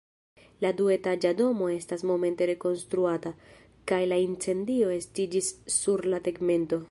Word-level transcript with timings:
La 0.63 0.69
duetaĝa 0.77 1.31
domo 1.41 1.67
estas 1.73 2.05
momente 2.11 2.47
rekonstruata, 2.51 3.33
kaj 3.93 4.01
la 4.13 4.19
incendio 4.25 4.91
estiĝis 4.99 5.53
sur 5.77 6.09
la 6.15 6.25
tegmento. 6.29 6.79